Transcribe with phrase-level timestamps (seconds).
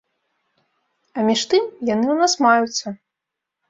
[1.17, 1.63] А між тым,
[1.95, 3.01] яны ў нас маюцца.